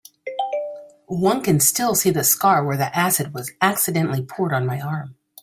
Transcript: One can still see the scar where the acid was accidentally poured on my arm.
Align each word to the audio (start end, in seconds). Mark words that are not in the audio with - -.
One 1.09 1.43
can 1.43 1.59
still 1.59 1.93
see 1.93 2.09
the 2.09 2.23
scar 2.23 2.65
where 2.65 2.75
the 2.75 2.85
acid 2.97 3.35
was 3.35 3.51
accidentally 3.61 4.23
poured 4.23 4.51
on 4.51 4.65
my 4.65 4.81
arm. 4.81 5.13